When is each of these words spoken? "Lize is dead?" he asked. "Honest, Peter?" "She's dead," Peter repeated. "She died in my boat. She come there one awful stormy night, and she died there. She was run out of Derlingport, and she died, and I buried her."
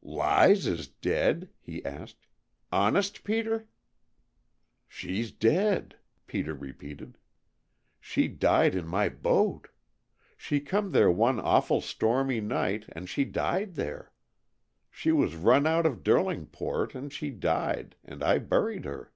"Lize 0.00 0.64
is 0.68 0.86
dead?" 0.86 1.48
he 1.60 1.84
asked. 1.84 2.28
"Honest, 2.70 3.24
Peter?" 3.24 3.66
"She's 4.86 5.32
dead," 5.32 5.96
Peter 6.28 6.54
repeated. 6.54 7.18
"She 8.00 8.28
died 8.28 8.76
in 8.76 8.86
my 8.86 9.08
boat. 9.08 9.70
She 10.36 10.60
come 10.60 10.92
there 10.92 11.10
one 11.10 11.40
awful 11.40 11.80
stormy 11.80 12.40
night, 12.40 12.84
and 12.92 13.08
she 13.08 13.24
died 13.24 13.74
there. 13.74 14.12
She 14.88 15.10
was 15.10 15.34
run 15.34 15.66
out 15.66 15.84
of 15.84 16.04
Derlingport, 16.04 16.94
and 16.94 17.12
she 17.12 17.30
died, 17.30 17.96
and 18.04 18.22
I 18.22 18.38
buried 18.38 18.84
her." 18.84 19.12